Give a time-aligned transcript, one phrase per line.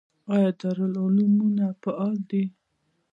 [0.33, 2.43] آیا دارالعلومونه فعال دي؟